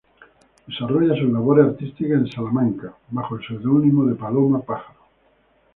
[0.65, 4.99] Desarrolla sus labores artísticas en Salamanca bajo el seudónimo Paloma Pájaro.